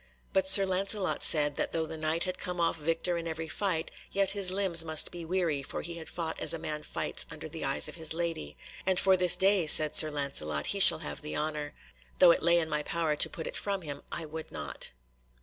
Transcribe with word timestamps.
But 0.33 0.47
Sir 0.47 0.65
Lancelot 0.65 1.21
said 1.21 1.57
that 1.57 1.73
though 1.73 1.85
the 1.85 1.95
Knight 1.95 2.23
had 2.23 2.39
come 2.39 2.59
off 2.59 2.75
victor 2.77 3.19
in 3.19 3.27
every 3.27 3.47
fight, 3.47 3.91
yet 4.11 4.31
his 4.31 4.49
limbs 4.49 4.83
must 4.83 5.11
be 5.11 5.23
weary, 5.23 5.61
for 5.61 5.83
he 5.83 5.97
had 5.97 6.09
fought 6.09 6.39
as 6.39 6.55
a 6.55 6.57
man 6.57 6.81
fights 6.81 7.27
under 7.29 7.47
the 7.47 7.63
eyes 7.63 7.87
of 7.87 7.93
his 7.97 8.11
lady, 8.11 8.57
"and 8.83 8.99
for 8.99 9.15
this 9.15 9.35
day," 9.35 9.67
said 9.67 9.95
Sir 9.95 10.09
Lancelot, 10.09 10.65
"he 10.65 10.79
shall 10.79 11.05
have 11.05 11.21
the 11.21 11.37
honour. 11.37 11.75
Though 12.17 12.31
it 12.31 12.41
lay 12.41 12.57
in 12.57 12.67
my 12.67 12.81
power 12.81 13.15
to 13.15 13.29
put 13.29 13.45
it 13.45 13.55
from 13.55 13.83
him, 13.83 14.01
I 14.11 14.25
would 14.25 14.51
not." 14.51 14.89